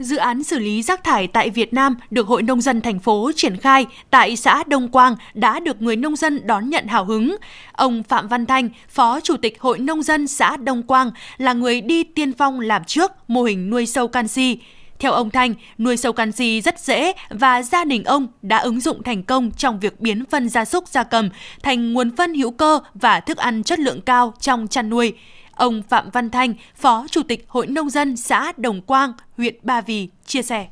[0.00, 3.30] Dự án xử lý rác thải tại Việt Nam được Hội Nông dân thành phố
[3.36, 7.36] triển khai tại xã Đông Quang đã được người nông dân đón nhận hào hứng.
[7.72, 11.80] Ông Phạm Văn Thanh, Phó Chủ tịch Hội Nông dân xã Đông Quang là người
[11.80, 14.58] đi tiên phong làm trước mô hình nuôi sâu canxi.
[14.98, 19.02] Theo ông Thanh, nuôi sâu canxi rất dễ và gia đình ông đã ứng dụng
[19.02, 21.28] thành công trong việc biến phân gia súc gia cầm
[21.62, 25.12] thành nguồn phân hữu cơ và thức ăn chất lượng cao trong chăn nuôi.
[25.60, 29.80] Ông Phạm Văn Thanh, Phó Chủ tịch Hội Nông dân xã Đồng Quang, huyện Ba
[29.80, 30.66] Vì chia sẻ.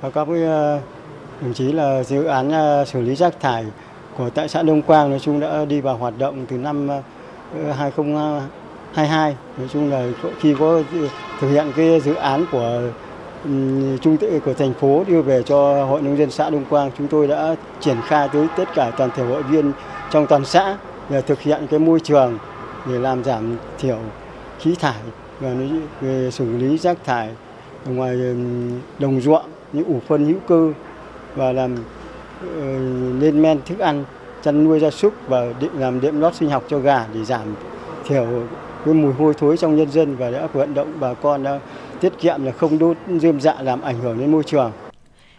[0.00, 0.80] Và các ờ,
[1.40, 3.64] đồng chí là dự án ờ, xử lý rác thải
[4.16, 7.72] của tại xã Đông Quang nói chung đã đi vào hoạt động từ năm ờ,
[7.72, 9.36] 2022.
[9.58, 10.06] Nói chung là
[10.40, 10.82] khi có
[11.40, 12.80] thực hiện cái dự án của
[13.44, 13.50] ừ,
[14.00, 17.08] trung tự của thành phố đưa về cho hội nông dân xã Đông Quang chúng
[17.08, 19.72] tôi đã triển khai tới tất cả toàn thể hội viên
[20.10, 20.76] trong toàn xã
[21.10, 22.38] để thực hiện cái môi trường
[22.86, 23.98] để làm giảm thiểu
[24.58, 25.00] khí thải
[25.40, 25.54] và
[26.00, 27.28] về xử lý rác thải
[27.86, 28.16] ở ngoài
[28.98, 30.72] đồng ruộng những ủ phân, hữu cơ
[31.36, 31.76] và làm
[32.42, 32.78] ờ,
[33.20, 34.04] lên men thức ăn,
[34.42, 37.54] chăn nuôi gia súc và định làm đệm lót sinh học cho gà để giảm
[38.06, 38.26] thiểu
[38.84, 41.60] cái mùi hôi thối trong nhân dân và đã vận động bà con đã
[42.00, 44.72] tiết kiệm là không đốt dơm dạ làm ảnh hưởng đến môi trường.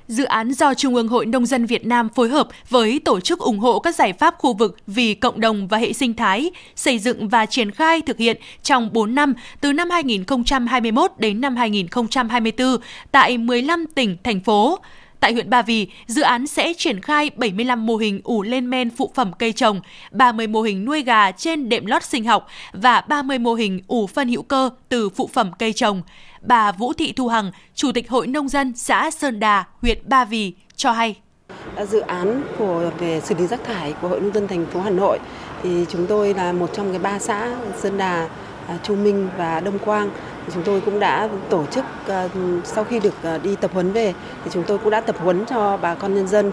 [0.09, 3.39] Dự án do Trung ương Hội Nông dân Việt Nam phối hợp với tổ chức
[3.39, 6.99] ủng hộ các giải pháp khu vực vì cộng đồng và hệ sinh thái, xây
[6.99, 12.77] dựng và triển khai thực hiện trong 4 năm từ năm 2021 đến năm 2024
[13.11, 14.79] tại 15 tỉnh, thành phố.
[15.19, 18.89] Tại huyện Ba Vì, dự án sẽ triển khai 75 mô hình ủ lên men
[18.89, 23.01] phụ phẩm cây trồng, 30 mô hình nuôi gà trên đệm lót sinh học và
[23.01, 26.01] 30 mô hình ủ phân hữu cơ từ phụ phẩm cây trồng.
[26.41, 30.25] Bà Vũ Thị Thu Hằng, Chủ tịch Hội Nông dân xã Sơn Đà, huyện Ba
[30.25, 31.15] Vì cho hay.
[31.87, 34.89] Dự án của về xử lý rác thải của Hội Nông dân thành phố Hà
[34.89, 35.19] Nội
[35.63, 38.29] thì chúng tôi là một trong cái ba xã Sơn Đà,
[38.69, 40.09] À, Chu Minh và Đông Quang.
[40.53, 42.27] Chúng tôi cũng đã tổ chức à,
[42.63, 45.45] sau khi được à, đi tập huấn về, thì chúng tôi cũng đã tập huấn
[45.45, 46.51] cho bà con nhân dân.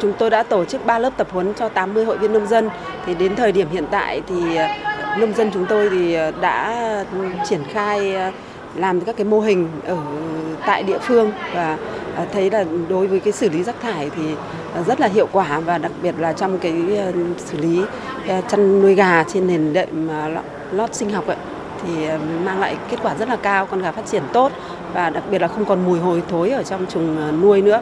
[0.00, 2.70] Chúng tôi đã tổ chức 3 lớp tập huấn cho 80 hội viên nông dân.
[3.06, 4.58] Thì đến thời điểm hiện tại thì
[5.18, 7.04] nông dân chúng tôi thì đã
[7.48, 8.16] triển khai
[8.74, 9.96] làm các cái mô hình ở
[10.66, 11.32] tại địa phương.
[11.54, 11.76] Và
[12.32, 14.22] thấy là đối với cái xử lý rác thải thì
[14.86, 16.74] rất là hiệu quả và đặc biệt là trong cái
[17.38, 17.80] xử lý
[18.48, 20.08] chăn nuôi gà trên nền đệm
[20.72, 21.36] lót sinh học ấy,
[21.82, 24.52] thì ờ, mang lại kết quả rất là cao, con gà phát triển tốt
[24.94, 27.80] và đặc biệt là không còn mùi hôi thối ở trong chuồng ờ, nuôi nữa.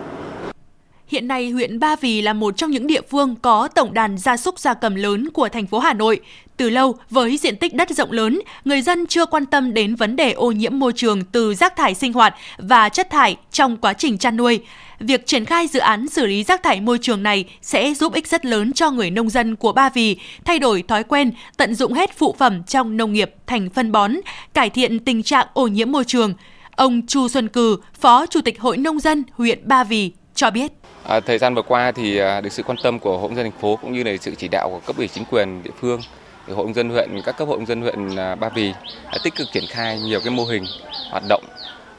[1.07, 4.37] Hiện nay, huyện Ba Vì là một trong những địa phương có tổng đàn gia
[4.37, 6.21] súc gia cầm lớn của thành phố Hà Nội.
[6.57, 10.17] Từ lâu, với diện tích đất rộng lớn, người dân chưa quan tâm đến vấn
[10.17, 13.93] đề ô nhiễm môi trường từ rác thải sinh hoạt và chất thải trong quá
[13.93, 14.61] trình chăn nuôi.
[15.01, 18.27] Việc triển khai dự án xử lý rác thải môi trường này sẽ giúp ích
[18.27, 21.93] rất lớn cho người nông dân của Ba Vì thay đổi thói quen, tận dụng
[21.93, 24.12] hết phụ phẩm trong nông nghiệp thành phân bón,
[24.55, 26.35] cải thiện tình trạng ô nhiễm môi trường.
[26.77, 30.73] Ông Chu Xuân Cừ, Phó Chủ tịch Hội Nông dân huyện Ba Vì cho biết.
[31.09, 33.61] À, thời gian vừa qua thì à, được sự quan tâm của hội dân thành
[33.61, 36.01] phố cũng như là sự chỉ đạo của cấp ủy chính quyền địa phương
[36.47, 38.73] thì hội dân huyện các cấp hội dân huyện à, Ba Vì
[39.12, 40.64] đã tích cực triển khai nhiều cái mô hình
[41.11, 41.45] hoạt động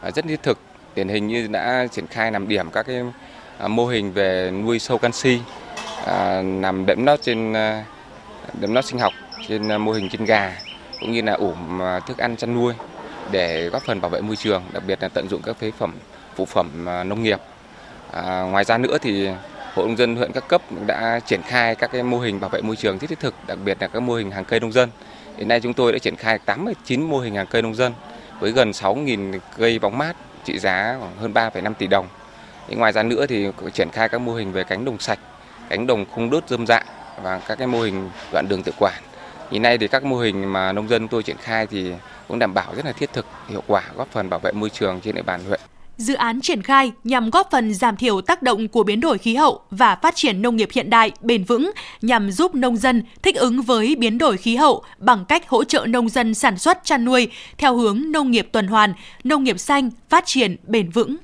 [0.01, 0.59] à, rất thiết thực
[0.95, 3.01] điển hình như đã triển khai làm điểm các cái
[3.57, 5.39] à, mô hình về nuôi sâu canxi
[6.05, 7.85] à, nằm đệm lót trên à,
[8.61, 9.13] đệm lót sinh học
[9.47, 10.57] trên mô hình trên gà
[10.99, 11.53] cũng như là ủ
[12.07, 12.73] thức ăn chăn nuôi
[13.31, 15.93] để góp phần bảo vệ môi trường đặc biệt là tận dụng các phế phẩm
[16.35, 17.39] phụ phẩm nông nghiệp.
[18.11, 19.29] À, ngoài ra nữa thì
[19.75, 22.61] Hội nông dân huyện các cấp đã triển khai các cái mô hình bảo vệ
[22.61, 24.89] môi trường thiết thực, đặc biệt là các mô hình hàng cây nông dân.
[25.37, 27.93] Hiện nay chúng tôi đã triển khai 89 mô hình hàng cây nông dân
[28.39, 32.07] với gần 6.000 cây bóng mát trị giá khoảng hơn 3,5 tỷ đồng.
[32.69, 35.19] Ngoài ra nữa thì triển khai các mô hình về cánh đồng sạch,
[35.69, 36.83] cánh đồng không đốt dơm dạ
[37.21, 39.01] và các cái mô hình đoạn đường tự quản.
[39.51, 41.93] Hiện nay thì các mô hình mà nông dân tôi triển khai thì
[42.27, 45.01] cũng đảm bảo rất là thiết thực, hiệu quả góp phần bảo vệ môi trường
[45.01, 45.59] trên địa bàn huyện.
[45.97, 49.35] Dự án triển khai nhằm góp phần giảm thiểu tác động của biến đổi khí
[49.35, 53.35] hậu và phát triển nông nghiệp hiện đại, bền vững, nhằm giúp nông dân thích
[53.35, 57.05] ứng với biến đổi khí hậu bằng cách hỗ trợ nông dân sản xuất chăn
[57.05, 57.27] nuôi
[57.57, 61.15] theo hướng nông nghiệp tuần hoàn, nông nghiệp xanh, phát triển bền vững.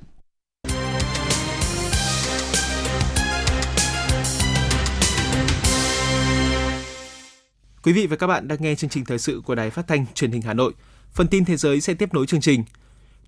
[7.84, 10.06] Quý vị và các bạn đang nghe chương trình thời sự của Đài Phát thanh
[10.14, 10.74] Truyền hình Hà Nội.
[11.14, 12.64] Phần tin thế giới sẽ tiếp nối chương trình.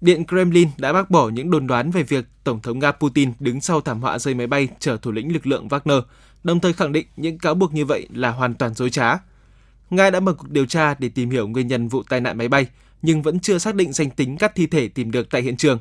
[0.04, 3.62] Điện Kremlin đã bác bỏ những đồn đoán về việc Tổng thống Nga Putin đứng
[3.62, 6.02] sau thảm họa rơi máy bay chở thủ lĩnh lực lượng Wagner,
[6.44, 9.18] đồng thời khẳng định những cáo buộc như vậy là hoàn toàn dối trá.
[9.90, 12.48] Nga đã mở cuộc điều tra để tìm hiểu nguyên nhân vụ tai nạn máy
[12.48, 12.68] bay,
[13.02, 15.80] nhưng vẫn chưa xác định danh tính các thi thể tìm được tại hiện trường.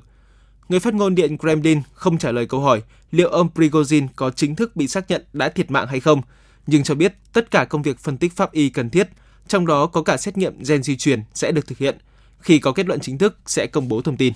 [0.68, 4.56] Người phát ngôn Điện Kremlin không trả lời câu hỏi liệu ông Prigozhin có chính
[4.56, 6.22] thức bị xác nhận đã thiệt mạng hay không,
[6.66, 9.08] nhưng cho biết tất cả công việc phân tích pháp y cần thiết,
[9.48, 11.98] trong đó có cả xét nghiệm gen di truyền sẽ được thực hiện.
[12.42, 14.32] Khi có kết luận chính thức sẽ công bố thông tin.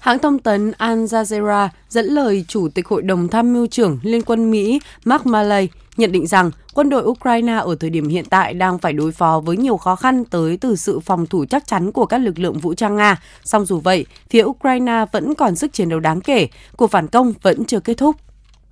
[0.00, 4.22] Hãng thông tấn Al Jazeera dẫn lời Chủ tịch Hội đồng Tham mưu trưởng Liên
[4.22, 8.54] quân Mỹ Mark Milley nhận định rằng quân đội Ukraine ở thời điểm hiện tại
[8.54, 11.92] đang phải đối phó với nhiều khó khăn tới từ sự phòng thủ chắc chắn
[11.92, 13.20] của các lực lượng vũ trang Nga.
[13.44, 17.32] Song dù vậy, phía Ukraine vẫn còn sức chiến đấu đáng kể, cuộc phản công
[17.42, 18.16] vẫn chưa kết thúc.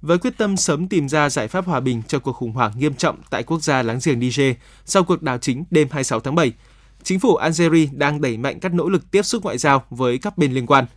[0.02, 2.94] Với quyết tâm sớm tìm ra giải pháp hòa bình cho cuộc khủng hoảng nghiêm
[2.94, 4.54] trọng tại quốc gia láng giềng Niger
[4.84, 6.52] sau cuộc đảo chính đêm 26 tháng 7,
[7.06, 10.38] chính phủ Algeria đang đẩy mạnh các nỗ lực tiếp xúc ngoại giao với các
[10.38, 10.86] bên liên quan–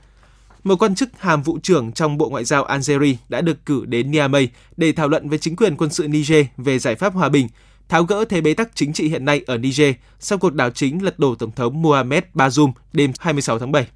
[0.64, 4.12] một quan chức hàm vụ trưởng trong Bộ Ngoại giao Algeria đã được cử đến
[4.12, 7.48] Niamey để thảo luận với chính quyền quân sự Niger về giải pháp hòa bình,
[7.90, 11.04] tháo gỡ thế bế tắc chính trị hiện nay ở Niger sau cuộc đảo chính
[11.04, 13.88] lật đổ Tổng thống Mohamed Bazoum đêm 26 tháng 7.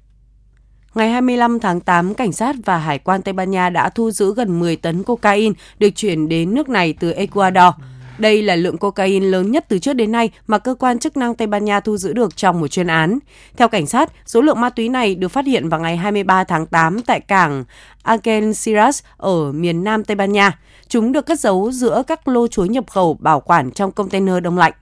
[0.94, 4.34] Ngày 25 tháng 8, cảnh sát và hải quan Tây Ban Nha đã thu giữ
[4.34, 7.74] gần 10 tấn cocaine được chuyển đến nước này từ Ecuador.
[8.18, 11.34] Đây là lượng cocaine lớn nhất từ trước đến nay mà cơ quan chức năng
[11.34, 13.18] Tây Ban Nha thu giữ được trong một chuyên án.
[13.56, 16.66] Theo cảnh sát, số lượng ma túy này được phát hiện vào ngày 23 tháng
[16.66, 17.64] 8 tại cảng
[18.02, 20.58] Algeciras ở miền nam Tây Ban Nha.
[20.88, 24.58] Chúng được cất giấu giữa các lô chuối nhập khẩu bảo quản trong container đông
[24.58, 24.72] lạnh.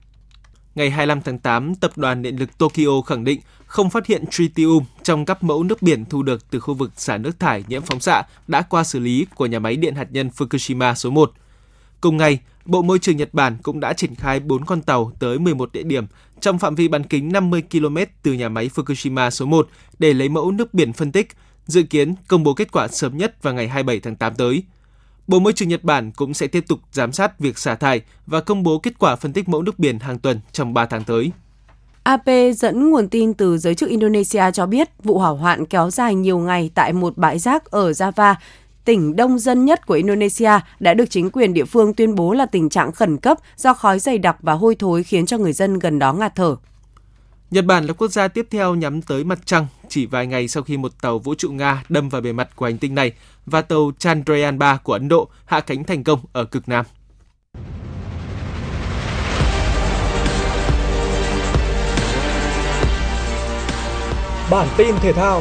[0.75, 4.85] Ngày 25 tháng 8, Tập đoàn Điện lực Tokyo khẳng định không phát hiện tritium
[5.03, 8.01] trong các mẫu nước biển thu được từ khu vực xả nước thải nhiễm phóng
[8.01, 11.33] xạ đã qua xử lý của nhà máy điện hạt nhân Fukushima số 1.
[12.01, 15.39] Cùng ngày, Bộ Môi trường Nhật Bản cũng đã triển khai 4 con tàu tới
[15.39, 16.07] 11 địa điểm
[16.41, 20.29] trong phạm vi bán kính 50 km từ nhà máy Fukushima số 1 để lấy
[20.29, 21.29] mẫu nước biển phân tích,
[21.67, 24.63] dự kiến công bố kết quả sớm nhất vào ngày 27 tháng 8 tới.
[25.27, 28.41] Bộ Môi trường Nhật Bản cũng sẽ tiếp tục giám sát việc xả thải và
[28.41, 31.33] công bố kết quả phân tích mẫu nước biển hàng tuần trong 3 tháng tới.
[32.03, 36.15] AP dẫn nguồn tin từ giới chức Indonesia cho biết vụ hỏa hoạn kéo dài
[36.15, 38.35] nhiều ngày tại một bãi rác ở Java
[38.85, 42.47] tỉnh đông dân nhất của Indonesia đã được chính quyền địa phương tuyên bố là
[42.47, 45.79] tình trạng khẩn cấp do khói dày đặc và hôi thối khiến cho người dân
[45.79, 46.57] gần đó ngạt thở.
[47.51, 50.63] Nhật Bản là quốc gia tiếp theo nhắm tới mặt trăng chỉ vài ngày sau
[50.63, 53.13] khi một tàu vũ trụ Nga đâm vào bề mặt của hành tinh này
[53.47, 56.85] và tàu Chandrayaan 3 của Ấn Độ hạ cánh thành công ở cực Nam.
[64.51, 65.41] Bản tin thể thao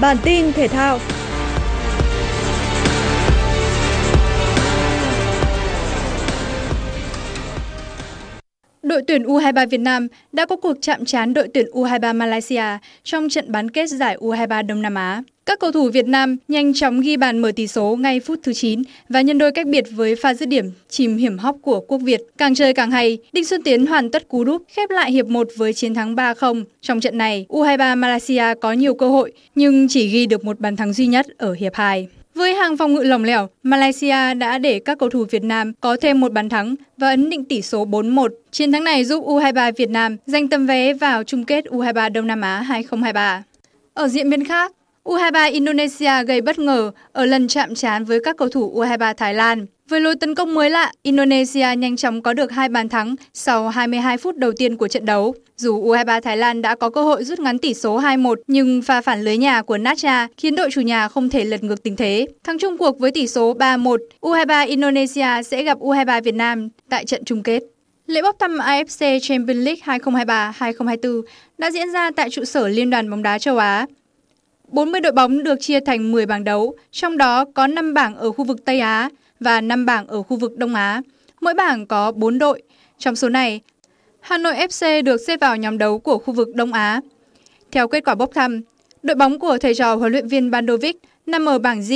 [0.00, 0.98] Bản tin thể thao
[8.82, 12.64] Đội tuyển U23 Việt Nam đã có cuộc chạm trán đội tuyển U23 Malaysia
[13.04, 15.22] trong trận bán kết giải U23 Đông Nam Á.
[15.46, 18.52] Các cầu thủ Việt Nam nhanh chóng ghi bàn mở tỷ số ngay phút thứ
[18.52, 21.98] 9 và nhân đôi cách biệt với pha dứt điểm chìm hiểm hóc của quốc
[21.98, 22.20] Việt.
[22.38, 25.48] Càng chơi càng hay, Đinh Xuân Tiến hoàn tất cú đúp khép lại hiệp 1
[25.56, 26.64] với chiến thắng 3-0.
[26.80, 30.76] Trong trận này, U23 Malaysia có nhiều cơ hội nhưng chỉ ghi được một bàn
[30.76, 32.08] thắng duy nhất ở hiệp 2.
[32.34, 35.96] Với hàng phòng ngự lỏng lẻo, Malaysia đã để các cầu thủ Việt Nam có
[36.00, 38.28] thêm một bàn thắng và ấn định tỷ số 4-1.
[38.50, 42.26] Chiến thắng này giúp U23 Việt Nam giành tấm vé vào chung kết U23 Đông
[42.26, 43.42] Nam Á 2023.
[43.94, 44.72] Ở diễn biến khác,
[45.10, 49.34] U23 Indonesia gây bất ngờ ở lần chạm trán với các cầu thủ U23 Thái
[49.34, 49.66] Lan.
[49.88, 53.68] Với lối tấn công mới lạ, Indonesia nhanh chóng có được hai bàn thắng sau
[53.68, 55.34] 22 phút đầu tiên của trận đấu.
[55.56, 59.00] Dù U23 Thái Lan đã có cơ hội rút ngắn tỷ số 2-1, nhưng pha
[59.00, 62.26] phản lưới nhà của Natcha khiến đội chủ nhà không thể lật ngược tình thế.
[62.44, 67.04] Thắng chung cuộc với tỷ số 3-1, U23 Indonesia sẽ gặp U23 Việt Nam tại
[67.04, 67.62] trận chung kết.
[68.06, 71.22] Lễ bốc thăm AFC Champions League 2023-2024
[71.58, 73.86] đã diễn ra tại trụ sở Liên đoàn bóng đá châu Á.
[74.70, 78.32] 40 đội bóng được chia thành 10 bảng đấu, trong đó có 5 bảng ở
[78.32, 79.08] khu vực Tây Á
[79.40, 81.02] và 5 bảng ở khu vực Đông Á.
[81.40, 82.62] Mỗi bảng có 4 đội.
[82.98, 83.60] Trong số này,
[84.20, 87.00] Hà Nội FC được xếp vào nhóm đấu của khu vực Đông Á.
[87.72, 88.60] Theo kết quả bốc thăm,
[89.02, 91.92] đội bóng của thầy trò huấn luyện viên Bandovic nằm ở bảng G.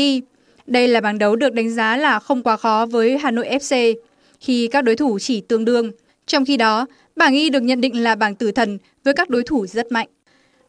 [0.67, 3.95] Đây là bảng đấu được đánh giá là không quá khó với Hà Nội FC
[4.41, 5.93] khi các đối thủ chỉ tương đương.
[6.27, 9.43] Trong khi đó, bảng Y được nhận định là bảng tử thần với các đối
[9.43, 10.09] thủ rất mạnh.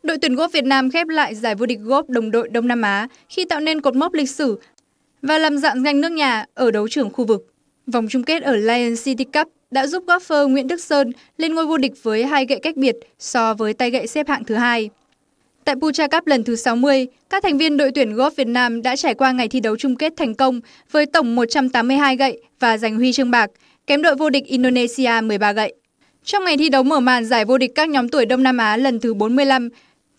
[0.06, 2.82] Đội tuyển golf Việt Nam khép lại giải vô địch golf đồng đội Đông Nam
[2.82, 4.60] Á khi tạo nên cột mốc lịch sử
[5.22, 7.54] và làm dạng danh nước nhà ở đấu trường khu vực.
[7.88, 11.66] Vòng chung kết ở Lion City Cup đã giúp golfer Nguyễn Đức Sơn lên ngôi
[11.66, 14.90] vô địch với hai gậy cách biệt so với tay gậy xếp hạng thứ hai.
[15.64, 18.96] Tại Pucha Cup lần thứ 60, các thành viên đội tuyển golf Việt Nam đã
[18.96, 22.96] trải qua ngày thi đấu chung kết thành công với tổng 182 gậy và giành
[22.96, 23.52] huy chương bạc,
[23.88, 25.74] kém đội vô địch Indonesia 13 gậy.
[26.24, 28.78] Trong ngày thi đấu mở màn giải vô địch các nhóm tuổi Đông Nam Á
[28.78, 29.70] lần thứ 45,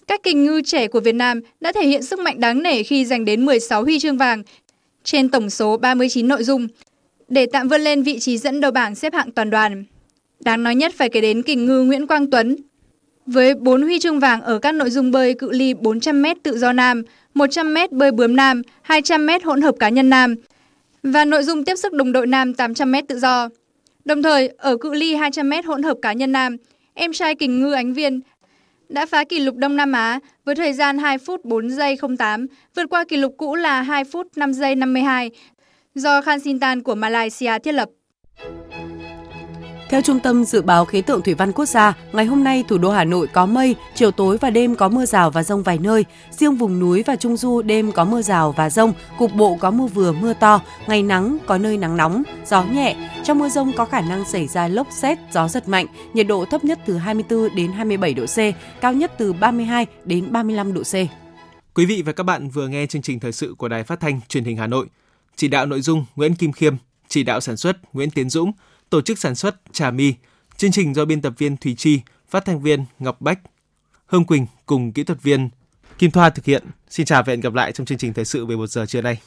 [0.06, 3.04] các kình ngư trẻ của Việt Nam đã thể hiện sức mạnh đáng nể khi
[3.04, 4.42] giành đến 16 huy chương vàng
[5.04, 6.68] trên tổng số 39 nội dung
[7.28, 9.84] để tạm vươn lên vị trí dẫn đầu bảng xếp hạng toàn đoàn.
[10.40, 12.56] Đáng nói nhất phải kể đến kình ngư Nguyễn Quang Tuấn
[13.26, 16.72] với 4 huy chương vàng ở các nội dung bơi cự ly 400m tự do
[16.72, 17.02] nam,
[17.34, 20.34] 100m bơi bướm nam, 200m hỗn hợp cá nhân nam
[21.02, 23.48] và nội dung tiếp sức đồng đội nam 800m tự do.
[24.04, 26.56] Đồng thời, ở cự ly 200m hỗn hợp cá nhân nam,
[26.94, 28.20] em trai kình ngư Ánh Viên
[28.88, 32.46] đã phá kỷ lục Đông Nam Á với thời gian 2 phút 4 giây 08,
[32.74, 35.30] vượt qua kỷ lục cũ là 2 phút 5 giây 52
[35.94, 37.88] do Khan Sintan của Malaysia thiết lập.
[39.88, 42.78] Theo Trung tâm Dự báo Khí tượng Thủy văn Quốc gia, ngày hôm nay thủ
[42.78, 45.78] đô Hà Nội có mây, chiều tối và đêm có mưa rào và rông vài
[45.78, 46.04] nơi.
[46.30, 49.70] Riêng vùng núi và Trung Du đêm có mưa rào và rông, cục bộ có
[49.70, 53.10] mưa vừa mưa to, ngày nắng, có nơi nắng nóng, gió nhẹ.
[53.24, 56.44] Trong mưa rông có khả năng xảy ra lốc xét, gió giật mạnh, nhiệt độ
[56.44, 58.38] thấp nhất từ 24 đến 27 độ C,
[58.80, 60.94] cao nhất từ 32 đến 35 độ C.
[61.74, 64.20] Quý vị và các bạn vừa nghe chương trình thời sự của Đài Phát thanh
[64.28, 64.86] Truyền hình Hà Nội.
[65.36, 66.74] Chỉ đạo nội dung Nguyễn Kim Khiêm,
[67.08, 68.52] chỉ đạo sản xuất Nguyễn Tiến Dũng,
[68.90, 70.14] tổ chức sản xuất Trà My.
[70.56, 73.38] Chương trình do biên tập viên Thùy Chi, phát thanh viên Ngọc Bách,
[74.06, 75.48] Hương Quỳnh cùng kỹ thuật viên
[75.98, 76.64] Kim Thoa thực hiện.
[76.88, 79.20] Xin chào và hẹn gặp lại trong chương trình thời sự 11 giờ trưa nay.